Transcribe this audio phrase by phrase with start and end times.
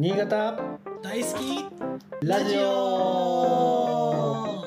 [0.00, 0.56] 新潟。
[1.02, 1.66] 大好き。
[2.24, 4.64] ラジオ。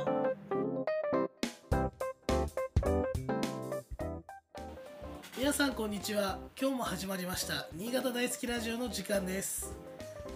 [5.37, 6.37] 皆さんこんにちは。
[6.59, 7.69] 今日も始まりました。
[7.71, 9.73] 新潟大好きラジオの時間です。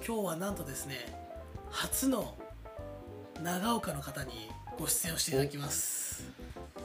[0.08, 0.96] 今日はなんとですね
[1.70, 2.38] 初の
[3.44, 4.50] 長岡の方に
[4.80, 6.24] ご出演をしていただきます。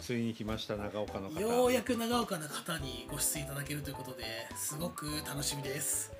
[0.01, 1.41] ついに来ました長岡の方。
[1.41, 4.25] ようやく長岡の方にご出演いただけるということで
[4.57, 6.13] すごく楽しみです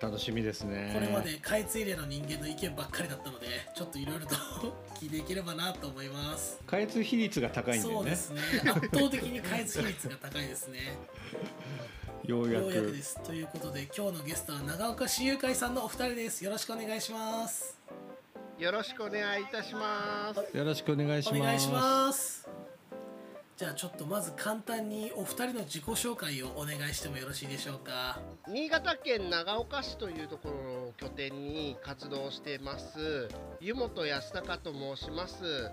[0.00, 0.90] 楽しみですね。
[0.94, 4.34] これまで開通エリアの人間の意見ばっかりだったのでちょっといろいろと
[5.00, 6.58] 聞いていければなと思います。
[6.66, 8.16] 開通比率が高いんだよね。
[8.16, 8.70] そうですね。
[8.70, 10.78] 圧倒的に開通比率が高いですね。
[12.24, 12.64] ようやく。
[12.64, 13.20] ようやくです。
[13.22, 16.44] ということで今日のゲストは長岡私友会さんのお二人です。
[16.44, 17.78] よろしくお願いします。
[18.58, 20.56] よろしくお願いいたします。
[20.56, 21.40] よろしくお願いします。
[21.40, 22.43] お願いします
[23.56, 28.18] じゃあちょっとまず簡単にお二人の自己紹介をお願いしてもよろしいでしょうか
[28.48, 30.54] 新潟県長岡市というところ
[30.88, 33.28] を拠点に活動してます
[33.60, 35.70] 湯本康隆と申します。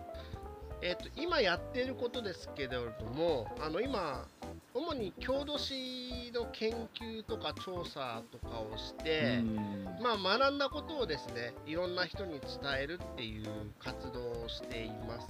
[0.83, 4.25] えっ、と今やっていることですけれども、あの今
[4.73, 13.45] 主に郷土史の研究とか調査とかをして、うんまあ学んだことをですね、いろんな人に伝えるっていう
[13.79, 15.27] 活動をしています。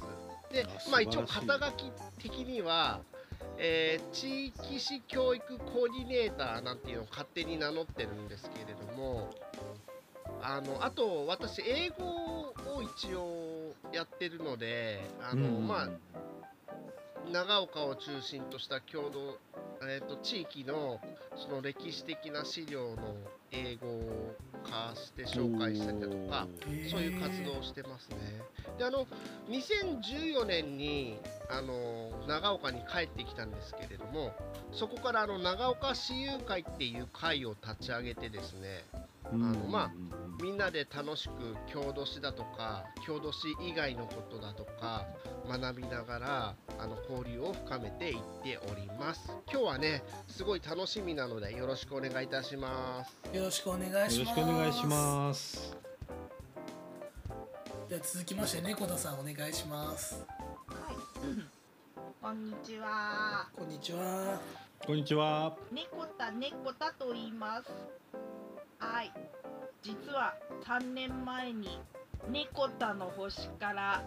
[0.51, 3.01] であ、まあ一応肩書き的には、
[3.57, 9.29] えー地域史教育コーディネーターなんていうのを勝手に名乗ってるんですけれども、
[10.41, 15.67] あのあと私英語を一応やってるので、あの、うん。
[15.67, 15.89] まあ
[17.31, 19.37] 長岡を中心とした郷土、
[19.83, 20.99] えー、と地域の
[21.35, 23.15] その歴史的な資料の
[23.51, 24.01] 英語
[24.63, 26.47] 化して紹介したりだとか
[26.89, 28.17] そういう活動をしてますね。
[28.77, 29.05] であの
[29.49, 34.33] 2014年にあの長岡に帰ってきたんですけれども
[34.71, 38.83] そこからあの長岡私有会っていう会を立ち上げてですね
[39.20, 39.91] うんあのまあ
[40.41, 45.05] みんなで楽しく郷土史だとか郷土史以外のことだとか
[45.47, 49.31] 学びながらあの交流を深めていっております。
[49.51, 53.35] 今日はねすごい楽しみなのでよろしくお願いいたします。
[53.35, 55.77] よろしくお願いしよろますしくお願いします。
[57.87, 60.25] では続きまして猫田さんお願いします。
[60.67, 60.95] はい。
[62.21, 63.47] こんにちは。
[63.55, 64.41] こんにちは。
[64.85, 65.55] こんにちは。
[65.71, 67.69] 猫田猫田と言います。
[68.81, 69.11] はい。
[69.81, 71.79] 実は3年前に
[72.29, 74.03] 猫田の星から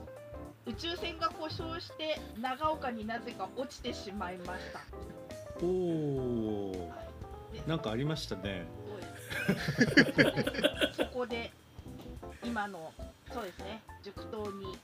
[0.67, 4.81] 宇宙船が故障して長岡になぜか落ちてしまいました。
[5.63, 7.05] おおはい。
[7.55, 8.67] でなんかありましたね
[10.97, 11.51] そこで
[12.45, 12.93] 今の
[13.33, 14.77] そうですね塾島に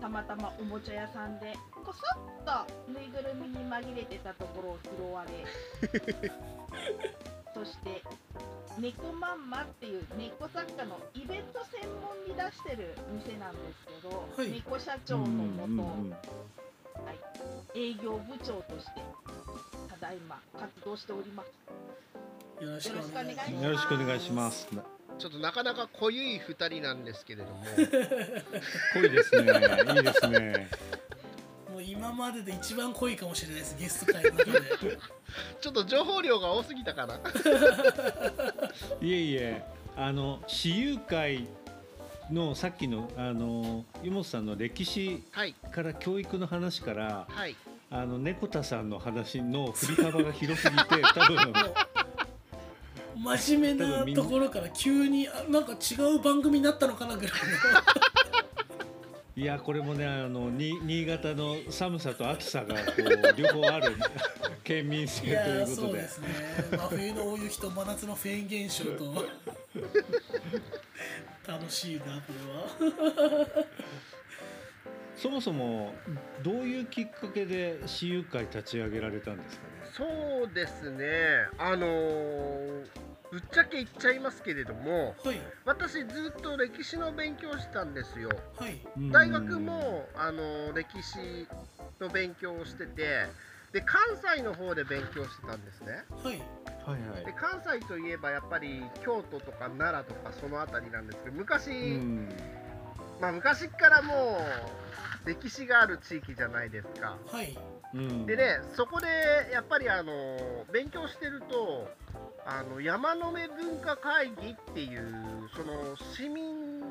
[0.00, 1.54] たまたまおもちゃ屋さんで
[1.84, 5.44] こそっとぬいぐるみに紛れてたところを拾われ
[7.54, 8.02] そして
[8.78, 14.50] 猫まんまっていう猫作家のイベント専門に出してる店なんですけど、はい。
[14.50, 16.16] 猫社長のもと、うんうんうんは
[17.74, 19.02] い、営業部長として
[19.88, 22.64] ただいま活動しております。
[22.64, 23.64] よろしくお願いします。
[23.64, 24.68] よろしくお願いします。
[25.18, 27.64] ちょっとなかなか濃ゆい2人なんですけれども。
[28.94, 29.52] 濃いですね。
[29.94, 30.68] いいですね
[31.86, 34.60] 今までで一番濃いかもしれないですゲスト会の中で。
[35.60, 37.20] ちょっと情報量が多すぎたかな。
[39.00, 39.64] いえいえ
[39.96, 41.46] あの私有会
[42.30, 45.54] のさっきのあの湯本さんの歴史はい。
[45.70, 47.54] から教育の話からはい。
[47.88, 51.52] あの猫田さんの話の振り幅が広すぎて 多分。
[53.16, 57.32] 真面目なところから急にあなんか違う番組になったのかなぐらい
[59.36, 63.02] いやこれもねあのに新潟の寒さと暑さがこう
[63.36, 63.94] 両方ある
[64.64, 65.74] 県民性ということで。
[65.76, 66.28] そうですね。
[66.72, 69.24] 真冬の大雪と真夏のフェーン現象と
[71.46, 72.32] 楽しいなこ
[72.80, 73.64] れは。
[75.16, 75.94] そもそも
[76.42, 79.70] どういうきっかけで私有会立ち上げられたんですかね？
[79.92, 81.46] そうですね。
[81.58, 82.86] あのー
[83.36, 85.36] ぶっちゃけ言っちゃいますけれどもはい。
[85.66, 88.30] 私ずっと歴史の勉強してたんですよ。
[88.56, 88.80] はい。
[89.12, 91.46] 大学もあの歴史
[92.00, 93.26] の勉強をしてて
[93.72, 94.00] で関
[94.36, 96.04] 西の方で勉強してたんですね。
[96.24, 96.38] はい。
[96.86, 102.28] はいで関西といえばやっぱり京都とか奈良とかその辺りなんですけど昔、うん。
[103.20, 104.38] まあ昔からも
[105.24, 107.18] う歴史がある地域じゃないですか。
[107.26, 107.58] はい
[107.96, 108.26] うん。
[108.26, 109.06] でねそこで
[109.52, 110.12] やっぱりあの
[110.72, 111.88] 勉強してると
[112.44, 116.82] あの山の目文化会議っていうその市民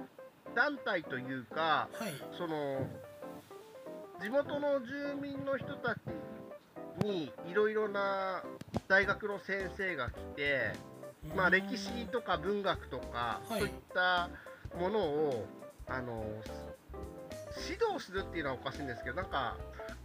[0.56, 2.14] 団体というかはい。
[2.38, 2.88] その
[4.22, 6.00] 地元の住民の人たち
[7.06, 8.44] にいろいろな
[8.88, 10.72] 大学の先生が来て
[11.36, 13.60] まあ、歴史とか文学とか、はい。
[13.62, 14.30] そういった
[14.78, 15.46] ものを
[15.88, 16.24] あの
[17.70, 19.58] 指導するっていうのはおかしいんですけどなんか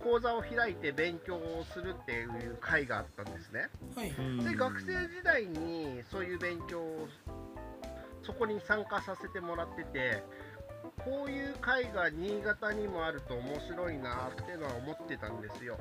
[0.02, 3.68] 講座を開いて勉強をするっていう会があったんですね。
[3.94, 4.10] はい
[4.44, 7.08] で学生時代にそういう勉強を
[8.22, 10.22] そこに参加させてもらってて
[11.04, 15.78] こういう会が新潟にもあると面白いなっていうのは思ってたんですよ。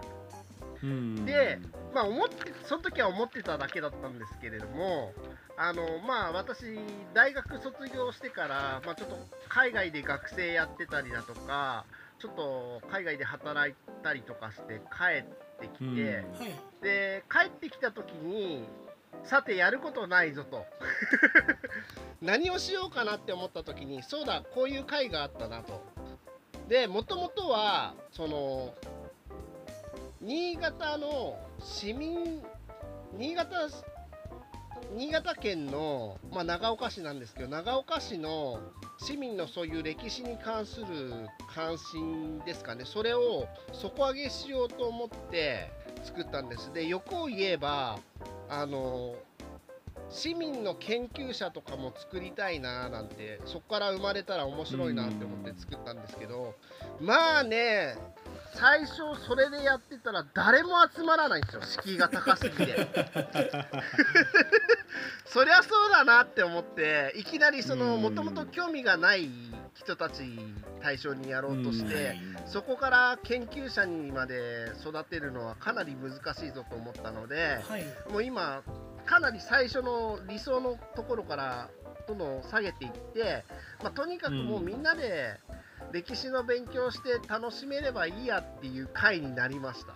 [0.84, 1.60] うんで
[1.94, 5.14] まあ思ってその時は思ってただけだったんですけれども
[5.62, 6.80] あのまあ私
[7.14, 9.18] 大学卒業してから、まあ、ちょっと
[9.50, 11.84] 海外で学生やってたりだとか
[12.18, 15.96] ちょっと海外で働いたりとかして帰ってきて、うん。
[15.96, 16.56] はい。
[16.82, 18.64] で帰ってきた時に
[19.26, 20.66] さてやることないぞと。
[22.22, 25.84] 何をしようかなって思った時にそうだこういう会があったなと。
[26.70, 28.74] でもともとはその
[30.22, 32.42] 新潟の市民
[33.14, 33.68] 新潟
[34.96, 38.60] 新潟県の、まあ、長岡市なんですけど長岡市の
[38.98, 40.86] 市民のそういう歴史に関する
[41.54, 42.86] 関心ですかね。
[42.86, 45.72] それを底上げしようと思って
[46.04, 46.74] 作ったんです。
[46.74, 48.00] で欲を言えば
[48.50, 49.16] あの
[50.10, 56.56] 市民の研究者とかも作りたいななんてそこから生まれたら面白いなって思って作ったんですけど
[57.00, 57.96] まあね
[58.56, 61.62] 最初それでやってたら誰も集まらないんですよ。
[61.62, 62.88] 敷居が高すぎて。
[65.25, 68.01] そりゃそうだなって思っていきなりそのうん。
[68.01, 69.30] もともと興味がない
[69.75, 70.24] 人たち
[70.81, 71.90] 対象にやろうとしうん。
[71.90, 72.16] て
[72.48, 77.86] そこから研究者にまで育てるのはかなり難しいぞと思ったのではい。
[78.10, 78.63] もう今
[79.06, 81.69] かなり最初の理想のところから
[82.07, 83.46] どんどん下げていって、
[83.84, 85.40] まあ、とにかくもうみんなで
[85.91, 89.95] 歴史の勉強して楽しめればいいやっていう回になりました。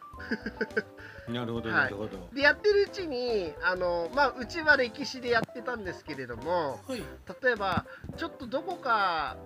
[1.31, 1.83] なるほどはい。
[1.83, 7.03] なるほど、でやってるうちにあの、まあ、うちは歴史でやってたんですけれどもはい。
[7.43, 7.85] 例えば
[8.17, 9.37] ちょっとどこか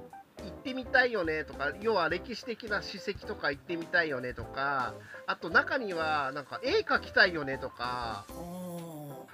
[0.43, 4.93] 行ってみたいよねとか要は歴史的な史跡とか行ってみたいよねとか
[5.25, 8.25] あと中にはなんか絵描きたいよねとか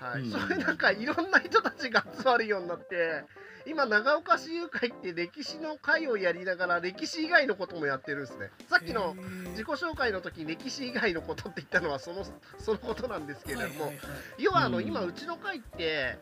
[0.10, 0.32] はい、うん。
[0.32, 3.24] そういうなんかいろんな人たちが集まるようになって
[3.66, 8.50] 今長岡市友会って歴史の会をやりながら歴史以外のこともやってるんですね。
[8.70, 9.16] さっきの
[9.52, 12.26] 自己紹介の時に歴史以外のことって言ったのはその
[12.60, 13.98] そのことなんですけれども、はいはいはい。
[14.38, 14.86] 要はあの、うん。
[14.86, 16.18] 今うちの会って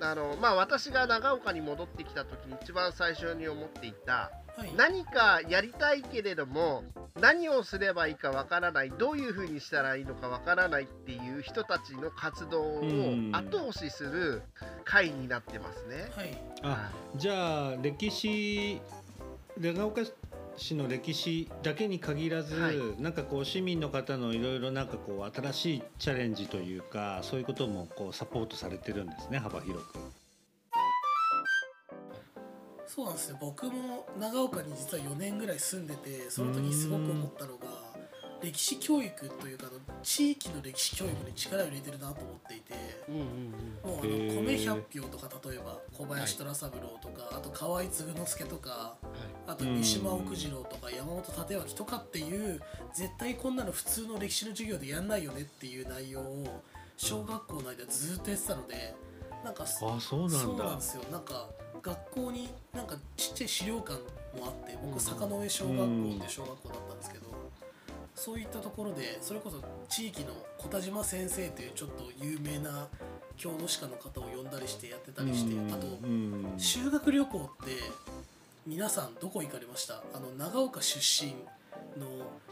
[0.00, 6.84] あのまあ私が長岡に戻ってきた時に一番最初に思っていたはい何かやりたいけれども
[7.20, 14.42] 何をすればいいかわからないどういうふうにしたらいいのかわからないっていう人たちの活動をうん後押しする
[14.84, 16.10] 会になってますね。
[16.14, 18.80] はいあじゃあ歴史
[19.58, 20.02] 長岡
[20.56, 29.98] 市の歴史だけに限らず、はいなんかこう市民の方のいろいろなんかこう新しいチャレンジというかそういうこともこうサポートされてるんですね幅広く。
[32.92, 33.36] そうなんですよ。
[33.40, 37.68] 僕も長岡に実は4年ぐらい住んでてその時すごく思ったのが
[38.42, 42.74] 歴史教育というかあの地域の歴史教育に力を入れてるなと思っていて
[43.84, 44.08] もうあの
[44.42, 48.96] 米100票とか例えば小林虎三郎とか、あと河合嗣之助とか
[49.46, 52.60] あと三島奥次郎とか山本立脇とかっていう
[52.92, 56.62] 絶対こんなの普通の歴史の授業でやんないよねっていう内容を
[56.96, 58.94] 小学校の間ずっとやってたので
[59.44, 60.38] なんかそあそうなんだ。
[60.38, 61.02] そうなんですよ。
[61.12, 61.48] なんか
[61.82, 63.92] 学校になんかちっちゃい資料館
[64.38, 64.90] もあってうん。
[64.90, 67.26] 僕坂上小学校って小学校だったんですけど、
[68.14, 72.88] そういったところでそれこそ地域の小田島先生というちょっと有名な
[73.36, 76.54] 郷土史家の方を呼んだりしてやってたりして、あとうん。
[76.58, 77.72] 修学旅行って
[78.66, 80.02] 皆さんどこ行かれました？
[80.14, 81.32] あの長岡出身
[81.98, 82.06] の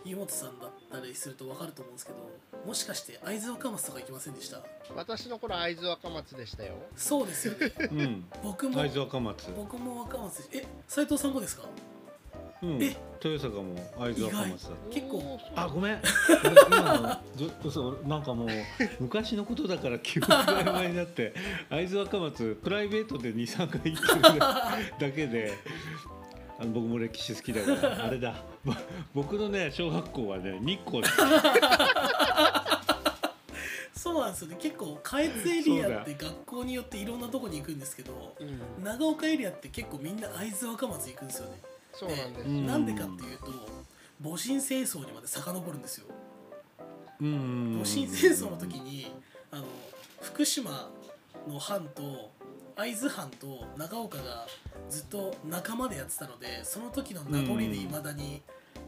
[0.05, 2.28] 湯本さんだったりすると分かると思うんですけど
[2.69, 4.61] もしかして会津若松とか行きませんでした？
[4.95, 6.75] 私の頃会津若松でしたよ。
[6.95, 7.73] そうですよね。
[7.91, 8.25] うん。
[8.45, 9.47] 僕も会津若松。
[9.57, 11.65] 僕も若松え斉藤さんもですか？
[12.63, 12.83] うん。
[12.83, 12.95] え？
[13.25, 14.71] 豊坂も会津若松だ。
[14.91, 15.17] 結構。
[15.17, 16.03] おーあごめん。
[16.69, 18.49] 今 のずっとそうなんかもう
[19.01, 21.33] 昔のことだから記憶が曖昧になって
[21.71, 24.39] 会津若松プライベートで23回行ってる
[25.01, 25.55] だけで
[26.61, 28.35] あの僕も歴史好きだからあれだ。
[28.65, 28.75] ぼ
[29.15, 31.15] 僕のね小学校はね日光です
[33.99, 34.57] そうなんですよね。
[34.61, 38.85] 結構下越エリアって学校によっていろんなとこに行くんですけどうん。
[38.85, 41.61] 長岡エリアって結構みんな会津若松行くんですよね。
[41.93, 42.49] そうなんです。
[42.49, 43.47] うんなんでかっていうと
[44.23, 46.07] 戊辰戦争にまで遡るんですよ。
[47.21, 47.79] うん。
[47.81, 49.11] 戊辰戦争の時に
[49.51, 49.65] あの
[50.21, 50.91] 福島
[51.49, 52.31] の藩と
[52.77, 54.47] 会津藩と長岡が
[54.89, 58.43] ずっと仲間でやってたのでその時の名残でいまだに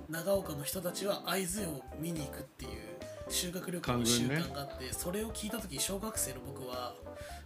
[0.09, 2.71] 長岡の人たちは会津を見に行くっていう
[3.31, 6.95] 修学旅行の習慣があって、それを聞いた時小学生の僕は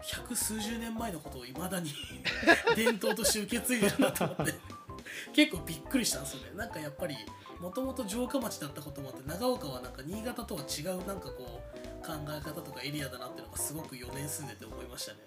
[0.03, 1.91] 百数十年前のことをいまだに
[2.77, 4.55] 伝統として受け継いでるなと思って
[5.33, 6.57] 結構びっくりしたんですよね。
[6.57, 7.17] なんかやっぱり
[7.61, 15.19] もともと城下町だったこともあって長岡はなんか新潟とは違うなんかこう考え方とかエリアだなっていうのがすごく4年住んでて思いましたね。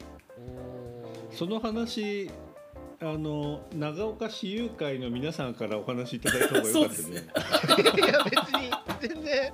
[1.31, 2.29] その話
[2.99, 7.09] あの長岡市友会の皆さんからお話しいただいた方がよかったね。
[7.09, 7.21] ね。
[8.01, 8.71] いや別に
[9.01, 9.53] 全然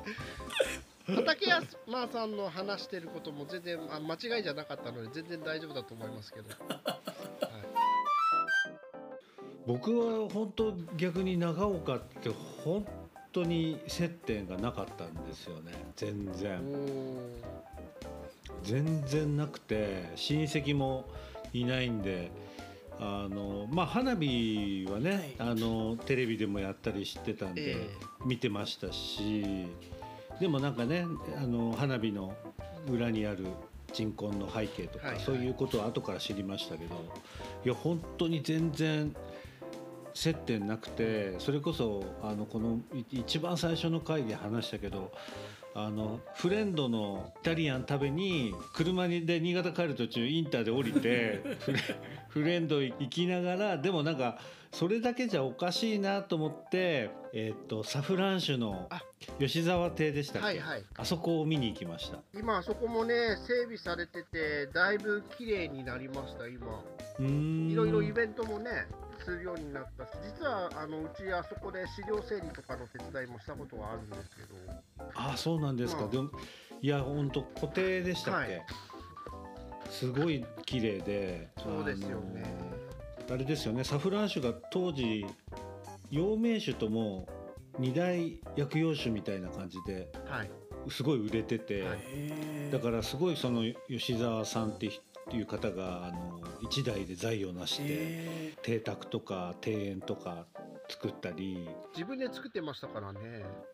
[1.06, 6.46] 畠山さんの話してることも全然あ間違いじゃなかったので全然大丈夫だと思いますけど、
[9.68, 12.30] 僕は本当逆に長岡って
[12.64, 12.86] 本
[13.34, 15.74] 当に接点がなかったんですよね。
[15.96, 17.18] 全お然ー。
[18.64, 21.06] 全然なくて親戚も
[21.52, 22.32] いないんで
[23.00, 27.90] あのまあ花火はね、あのテレビでもやったりしてたんで、え。
[28.26, 29.68] 見てましたし
[30.40, 31.06] でもなんかね
[31.38, 32.36] あの花火の
[32.90, 33.46] 裏にある
[33.94, 35.24] 鎮魂の背景とか、はいはい。
[35.24, 36.96] そういうことは後から知りましたけど
[37.64, 39.16] いや本当に全然
[40.14, 45.12] 接点なくてそれこそあのこのい一番最初の回で話したけど
[45.76, 51.80] あのフレンドのイタリアン食べに車にで新潟帰る途中インターで降りて フレ
[52.30, 54.40] フレンド行きながらでもなんか
[54.72, 59.04] それだけじゃおかしいなと思って、えっとサフラン酒のあ。
[59.40, 60.86] 吉沢亭でしたっけ、はいはい。
[60.98, 62.18] あそこを見に行きました。
[62.34, 66.84] 今あそこもね整備されててだいぶ綺麗になりました今。
[67.20, 67.70] うーん。
[67.70, 68.88] いろいろイベントもね
[69.24, 74.83] するようになったし実はあのうちあそこで資料整理とかの手伝いもしたことはあるんですけど
[75.34, 76.12] あそうなんですか、うん。
[76.12, 76.30] でも
[76.82, 78.66] いや本当固定でしたっけ、はい。
[79.90, 82.44] すごい綺麗でそうですよね。
[83.30, 83.84] あれですよね。
[83.84, 85.26] サフラン酒が当時
[86.12, 87.28] 陽明酒とも
[87.80, 90.52] 二大薬用酒みたいな感じではい。
[90.90, 92.72] すごい売れてて、はい。
[92.72, 94.90] だからすごいその吉沢さんってい
[95.40, 100.46] う方があの一代で財を成してへ邸宅とか庭園とか
[100.90, 101.68] 作ったり。
[101.94, 103.20] 自分で作ってましたからね。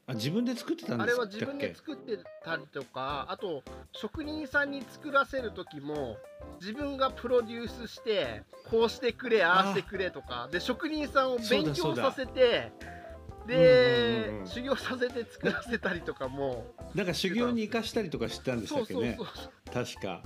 [0.07, 1.45] あ自分で作ってたんあれですっけ？
[1.45, 6.17] は自分で作ってたりとかあと職人さんに作らせる時も
[6.61, 12.99] 自分がプロデュースしてこうしてくれああしてくれとかで職人さんを勉強させてうんうんうん
[13.47, 14.47] でうん。
[14.47, 19.27] 修行させて作らせたりとかもなんか修行に生かしたりとかしてたんでしたそうそうっけねそう。
[19.73, 20.23] 確か。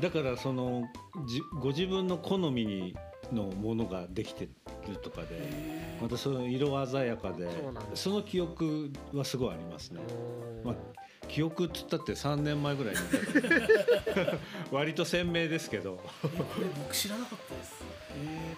[0.00, 0.82] だからその
[1.26, 2.94] じご自分の好みに
[3.32, 4.48] のものができて
[4.88, 5.40] るとかで
[6.00, 7.48] またその色鮮やかで
[7.94, 10.00] その記憶はすごいありますね。
[10.64, 10.74] まあ
[11.26, 13.00] 記憶っつったって3年前ぐらいに
[14.70, 15.98] 割と鮮明ですけど。
[16.22, 17.82] えこれ僕知らなかったです。
[18.14, 18.54] へ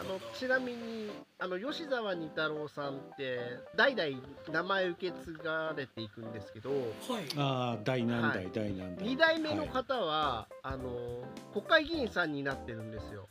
[0.00, 3.38] あのちなみにあの吉沢仁太郎さんって
[3.76, 7.24] 代々名前受け継がれていくんですけどーはい。
[7.36, 8.50] ああ第何代、はい。
[8.54, 9.06] 第何代。
[9.06, 9.68] 2代目のはい。
[9.68, 13.28] 方は、あの国会議員さんになってるんですよ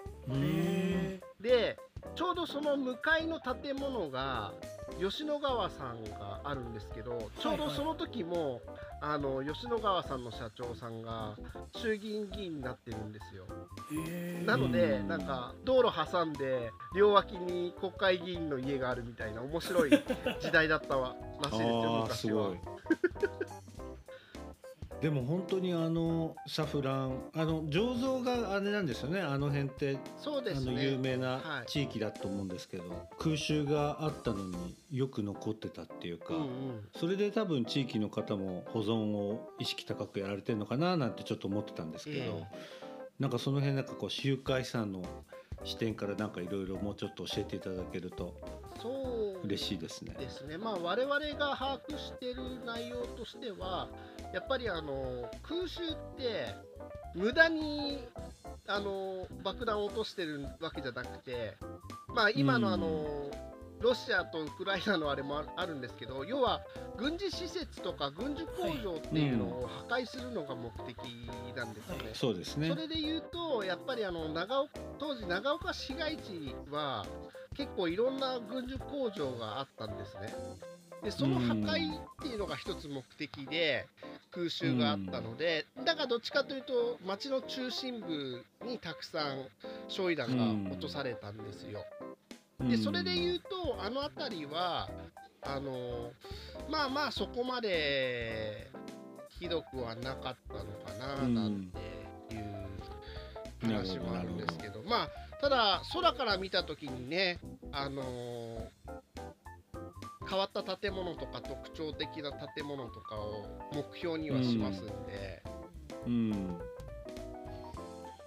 [1.41, 1.77] で
[2.15, 4.53] ちょうどその向かいの建物が
[4.99, 8.61] 吉野川さんがあるんですけどちょうどその時も、
[9.01, 11.35] あの吉野川さんの社長さんが
[11.77, 13.45] 衆議院議員になってるんですよ。
[14.45, 15.07] なのでうん。
[15.07, 19.91] なんか道路挟んで両脇に国会議員の家があるみたいな面白い
[20.41, 22.51] 時代だったわらしいですよ昔は
[25.01, 29.97] でも本当にあのサフランあの醸造があれなんですよねあの辺って。
[30.17, 31.69] そうですあの有ね名なはい。
[31.69, 32.83] 地域だと思うんですけど、
[33.17, 36.49] 空襲があったのによく残ってたっていうか、うんうん。
[36.97, 42.43] それで多分地域の方も保存を意識高くやられてるのかななんてちょっと思ってたんですけど、え
[43.19, 45.01] なんかその辺なんかこう集会さんの
[45.63, 48.33] 視点からなんかいろいろもうちょっと教えていただけると
[48.81, 50.15] そう嬉しいですね。
[50.17, 53.89] ですね、まあ、我々が把握している内容としては、
[54.33, 56.53] やっぱりあの空襲って、
[57.15, 57.99] 無駄に
[58.67, 61.55] あの爆弾を落としてるわけじゃなくて、
[62.13, 63.29] まあ、今のあの、
[63.81, 66.61] ロシアとウクライナのあれもああるんですけど、要は
[66.97, 70.97] 軍事施設とか軍需工場っていうのを破壊するのが目的
[71.55, 72.11] なんですよね。
[72.13, 72.75] そうですねそ。
[72.75, 77.05] れで言うと、やっぱりあの長岡当時、長岡市街地は
[77.55, 80.33] 結構いろんな軍需工場があったんですね。
[81.03, 83.87] でその破壊っていうのが一つ目的で
[84.31, 89.45] 空襲があったので、だからどっちかというと町の中心部にたくさん
[89.87, 91.85] 焼夷弾が落とされたんですよ。
[92.59, 94.89] でそれで言うとあの辺りは
[95.41, 96.11] あの
[96.69, 98.69] まあまあそこまで
[99.29, 101.71] ひどくはなかったのかななん
[102.29, 107.39] ていう話もあるんですけど、まあただ空から見た時にね
[107.71, 108.03] あの
[110.29, 115.43] 変わった建物とか特徴的な建物とかを目標にはしますんで、
[116.05, 116.59] うん。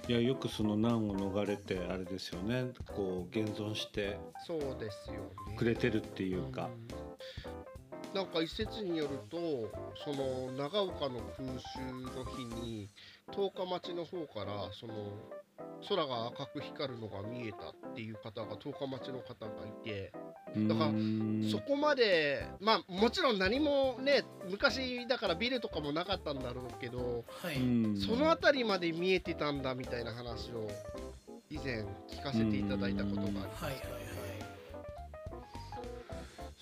[0.08, 2.72] いやよくその難を逃れてあれですよね。
[2.96, 5.14] こう現存してそうですよ
[5.48, 5.56] ね。
[5.56, 6.68] くれてるっていうか、
[8.12, 8.14] うん。
[8.14, 9.70] なんか一説によると
[10.04, 11.78] その長岡の空襲
[12.16, 12.90] の日に
[13.32, 14.94] 十日町の方からその
[15.88, 20.12] 空が赤く光るのが見えたっていう方が十日町の方がいて
[20.56, 27.60] だからうんそこまでまあもちろん何もね昔だからビルとかもなかったんだろうけどはい、う
[27.92, 27.96] ん。
[27.96, 30.68] その辺りまで見えてたんだみたいな話を
[31.50, 33.64] 以前聞かせていただいたことがあります。
[33.64, 34.02] はいはいはい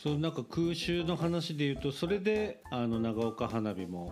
[0.03, 4.11] そうなんか空襲の話で言うとそれであの長岡花火も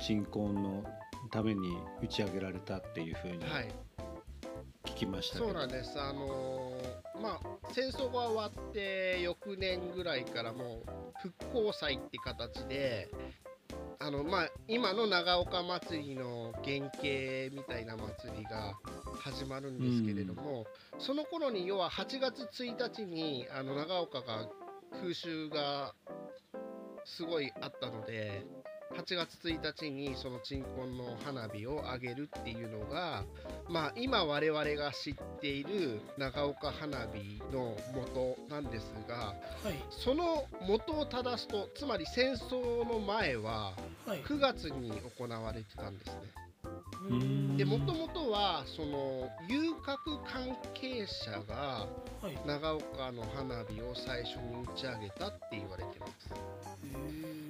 [0.00, 0.84] 鎮魂の
[1.32, 3.68] ために打ち上げられたっていうふうにはい
[4.94, 5.98] 聞きました、そうなんです。
[6.00, 7.40] あのーまあ
[7.72, 13.08] 戦争が終わって翌年ぐらいからもう復興祭って形で、
[13.98, 18.74] あのまあ今の長岡祭りの原型みたいな祭りが
[19.20, 20.66] 始まるんですけれども、
[20.98, 24.48] その頃に要は8月1日にあの長岡が
[25.00, 25.94] 空襲が
[27.04, 28.44] すごいあったので。
[28.96, 33.24] 8月1日にその鎮魂の花火を上げるっていうのが
[33.68, 39.34] まあ今我々が知っている長岡花火の元なんですがはい
[39.90, 43.72] その元を正すとつまり戦争の前は
[44.06, 46.14] はい9月に行われてたんですね。
[47.58, 51.86] でもともとはその遊郭関係者が
[52.22, 56.30] はい長岡の花火を最初に打ち上げたって言われてます。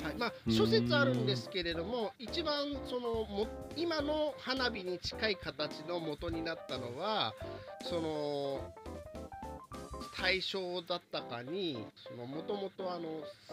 [0.05, 7.35] はい、まあうん諸説あるんですけれども一番そのも今の花火に近い形の元になったのは
[7.89, 8.75] その
[10.21, 12.85] 大正だったかにもともと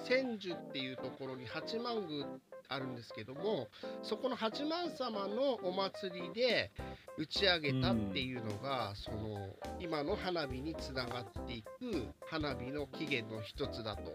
[0.06, 2.26] 千住っていうところに八幡宮
[2.68, 3.68] あるんですけども
[4.04, 6.72] そこの八幡様のお祭りで
[7.18, 14.14] 打ち上げたっていうのが、その今の花火につながっていく花火の起源の一つだと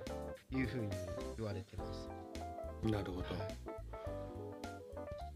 [0.51, 0.89] いうふうに
[1.37, 2.09] 言われてます。
[2.91, 3.25] なるほど。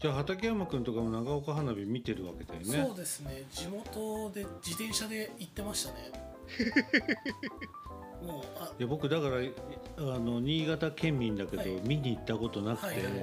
[0.01, 2.87] じゃあ畠山君とかも長岡花火見てるわけだよね。
[2.87, 3.43] そうですね。
[3.51, 6.11] 地元で自転車で行ってましたね。
[8.25, 8.71] もうあ。
[8.79, 9.35] いや僕だから
[10.15, 11.81] あの新潟県民だけど、はい。
[11.83, 13.13] 見に行ったことなくて、はいはい。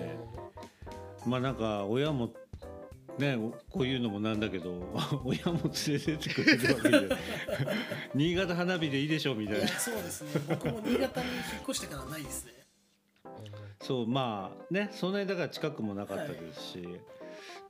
[1.26, 2.30] まあなんか親も
[3.18, 3.36] ね
[3.70, 4.72] こういうのもなんだけど
[5.24, 7.16] 親も連れてってくれるわけで
[8.14, 9.64] 新潟花火でいいでしょみたいな。
[9.64, 10.30] いやそうですね。
[10.48, 12.52] 僕も新潟に引っ越してからないですね
[13.80, 16.88] そうまあねそんなにだから近くもなかったですし、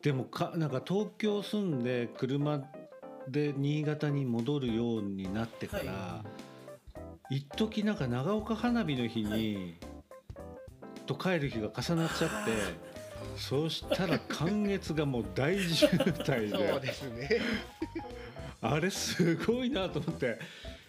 [0.02, 2.62] でもかなんか東京住んで車
[3.28, 6.24] で新潟に戻るようになってから、は
[7.30, 9.76] 一時なんか長岡花火の日に、
[11.06, 12.98] と帰る日が重なっちゃって
[13.36, 17.28] そうしたら寒月がもう大渋滞 そうでですね。
[18.60, 20.38] あれすごいなと思って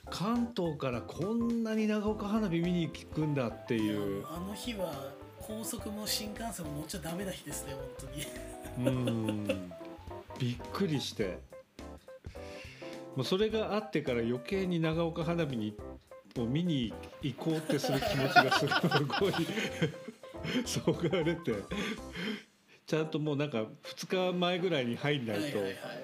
[0.10, 4.26] 関東からこんなに長岡花火見に行くんだっていう。
[4.28, 4.92] あの日は
[5.40, 8.10] 高速も新幹線も乗っちゃダメな日ですね本
[8.78, 8.90] 当に。
[8.90, 9.72] うん。
[10.40, 11.40] びっくりして。
[13.16, 15.76] もうそれがあってから余計に長岡花火に
[16.38, 18.66] を見に行こうってする気持ちがす
[19.06, 19.34] ごい
[20.66, 21.54] そがれて。
[22.86, 25.60] ちゃんともうなんか2日前ぐらいに入んないと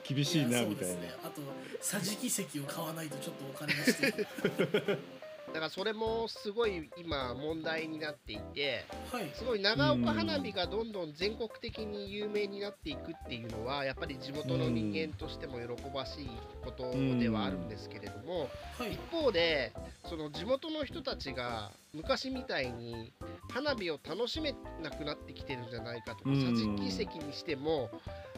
[0.07, 0.93] 厳しいなやみたいな。
[0.93, 1.41] ねあと
[1.91, 4.26] 桟敷席を買わないとちょっとお金がして
[5.56, 9.32] だからそれもすごい今問題になっていて、はい。
[9.34, 16.30] すごい長岡花火がどんどん全国的に有名になっていくっていうのはやっぱり地元の人間としても喜ばしい
[16.62, 18.95] ことではあるんですけれども、はい。
[18.95, 19.71] 一方で
[20.10, 23.13] その地元の人たちが昔みたいに
[23.50, 26.36] 花火を楽しめなくなってきてるんじゃないかとかうん。
[26.36, 27.89] 桟敷席にしても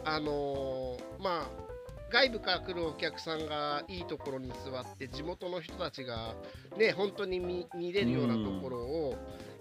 [0.06, 1.77] あのーまあ
[2.10, 6.36] 外部から来るお客さんがいいところに座って地元の人たちが
[6.78, 9.16] ね本当に見見れるようなところを、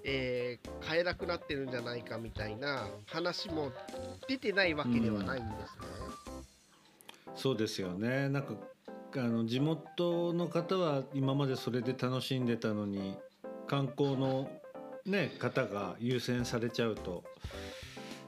[0.04, 3.72] えー買えなくなってるんじゃないかみたいな話も
[4.28, 5.86] 出てないわけではないんですね。
[7.34, 8.28] そうですよね。
[8.28, 8.54] なんか
[9.16, 13.16] あの地元の方は今までそれで楽しんでたのに
[13.66, 14.48] 観光の、
[15.04, 17.24] ね、方が優先されちゃうと。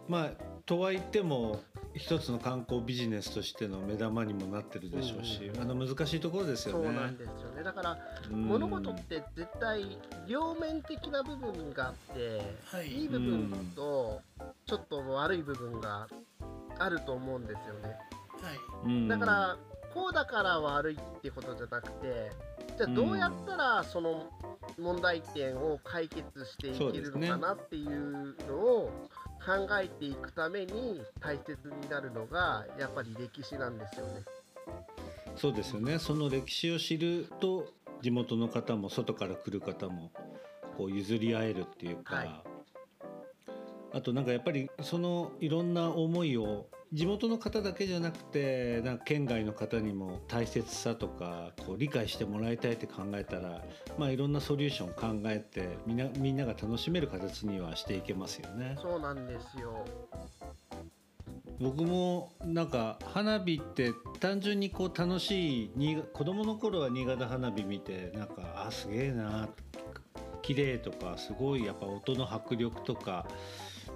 [0.08, 0.30] まあ
[0.66, 1.60] とはいっても
[1.94, 6.84] 一つの観光ビジネスとしての目玉にもなってるでしょうし、うんあの難しいところですよね。
[6.84, 7.62] そうなんですよね。
[7.62, 7.98] だから
[8.30, 8.44] うん。
[8.44, 12.88] 物事って絶対両面的な部分があって、はい。
[12.88, 14.20] いい部分と
[14.66, 16.08] ちょっと悪い部分が
[16.78, 17.96] あると思うんですよね。
[18.42, 18.86] はい。
[18.86, 19.56] うんだから
[19.94, 22.30] こうだから悪いってことじゃなくて
[22.76, 24.26] じゃあどうやったらその
[24.78, 28.90] 問題点を解決していけるのかなっていうのを
[29.48, 34.12] 考えていくために大切になるのがやっぱり歴史なんですよね。
[35.36, 35.98] そうですよね。
[35.98, 40.10] その歴史を知ると地元の方も外から来る方も
[40.76, 42.42] こう譲り合えるっていうか、はい。
[43.94, 53.62] あとなんかやっぱりそのいろんな思いを地元の方だけじゃなくてなんか県外の方にも大切さとかこう理解してもらいたいって考えたら、
[53.98, 58.76] まあ、いろんなソリューション考えてみんなみんなが楽しめる形にはしていけますよね。
[58.80, 59.84] そうなんですよ。
[61.60, 69.48] 僕もなんか花火って単純にこう楽しい新子供の頃は新潟花火見てなんかあすげえな
[70.40, 73.26] 綺麗とかすごいやっぱ音の迫力とか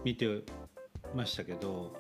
[0.05, 0.43] 見て
[1.15, 1.95] ましたけど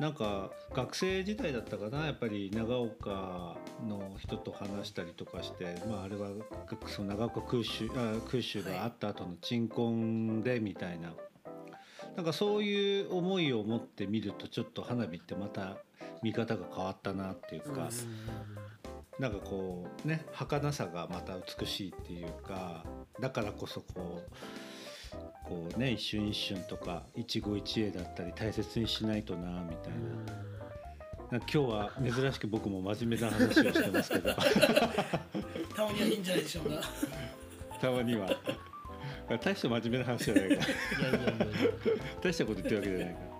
[0.00, 6.30] なんか学生時代だったかなやっぱり長岡の人と話したりとかして、まあ、あれは
[6.86, 11.12] その長岡空襲あ空襲があった後の鎮魂でみたいな。
[12.16, 15.76] なんかそういう思いを持って見るとちょっと花火ってまた
[16.22, 17.88] 見方が変わったなっていうか、
[19.18, 22.84] なんかこうね儚さがまた美しいっていうか
[23.20, 24.36] だからこそこう
[25.44, 30.40] こうね一瞬一瞬とか一期一会だったり大切にしないとなみたいな。
[31.30, 34.34] 今日は珍しく僕も真面目な話をしてますけど。
[35.76, 36.80] たまにはいいんじゃないでしょうか。
[37.80, 38.28] たまには。
[39.40, 40.62] 大した真面目な話じゃないから。
[42.20, 43.30] 大したこと言ってるわけじゃないから。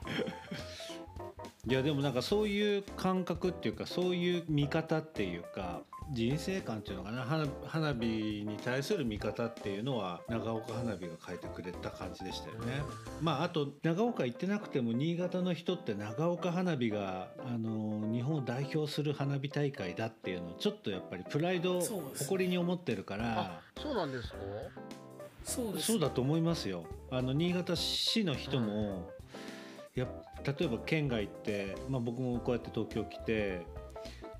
[1.66, 12.82] いやでもなんかそういう感覚っていうかそういう見方っていうか人生観っていうのかな花花火に対する見方っていうのは長岡花火が書いてくれた感じでしたよね。
[13.20, 23.60] まああと長岡行ってなくても新潟の人って長岡花火があの日本を代表する花火大会だっていうのをちょっとやっぱりプライド誇りに思ってるから。
[23.80, 24.36] そうなんですか？
[25.44, 26.84] そうですそうだと思いますよ。
[27.10, 29.10] あの新潟市の人も、
[29.94, 30.06] や
[30.44, 33.66] 例えば県外行って、まあ、僕もこうやって東京来て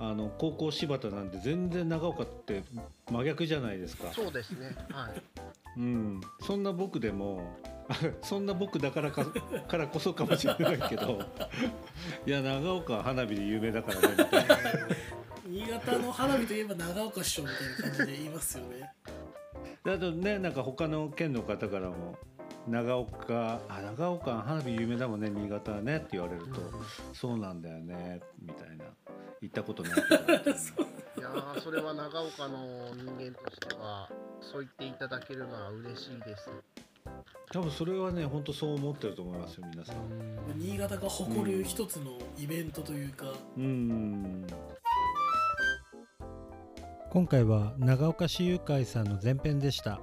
[0.02, 2.64] あの高校柴田なんで全然長岡って
[3.10, 4.10] 真逆じゃないですか。
[4.14, 4.74] そうですね。
[4.90, 5.22] はい。
[5.76, 7.56] うん、そんな僕でも
[8.22, 9.26] そんな僕だからか
[9.68, 11.20] からこそかもしれないけど
[12.26, 14.58] いや長岡は花火で有名だからねみたいな。
[15.46, 18.92] 新潟の花火といえば長岡市長みたいな感じで言いますよね
[19.84, 22.16] あとねなんか他の県の方からも
[22.68, 26.60] 長岡あ長岡花火有名だもんね新潟はねって言われると、
[27.12, 28.84] そうなんだよねみたいな。
[29.40, 30.18] 行ったことないけど。
[30.20, 36.50] みたいないやーそれは長岡の人間としてはそう言っていただけるのは嬉しいです。
[37.52, 39.96] 多分それはね本当そう思ってると思いますよ皆さん。
[40.56, 44.46] 新潟が誇る一つのイベントというか、うん。
[47.10, 50.00] 今回は長岡市友会さんの前編でした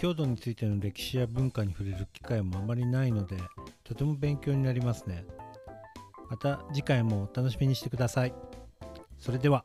[0.00, 3.36] 郷土についての歴史や文化に触れる機会もあまりないので
[3.84, 5.26] とても勉強になりますね。
[6.30, 8.32] また次回もお楽しみにしてください。
[9.18, 9.62] それでは。